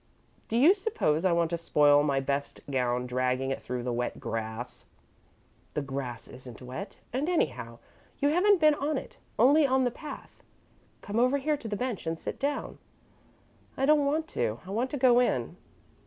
[0.47, 4.19] "Do you suppose I want to spoil my best gown dragging it through the wet
[4.19, 4.87] grass?"
[5.75, 7.77] "The grass isn't wet, and, anyhow,
[8.17, 10.41] you haven't been on it only on the path.
[11.03, 12.79] Come over here to the bench and sit down."
[13.77, 14.59] "I don't want to.
[14.65, 15.55] I want to go in."